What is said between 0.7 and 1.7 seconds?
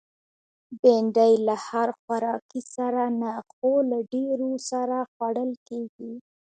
بېنډۍ له